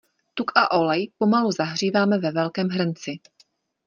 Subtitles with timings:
[0.33, 3.19] Tuk a olej pomalu zahříváme ve velkém hrnci.